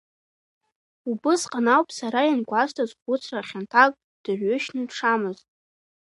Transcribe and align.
Убысҟан 1.09 1.67
ауп 1.75 1.89
сара 1.97 2.21
иангәасҭаз 2.25 2.91
хәыцра 2.99 3.47
хьанҭак 3.47 3.91
дырҩышьны 4.23 4.83
дшамаз. 4.89 5.39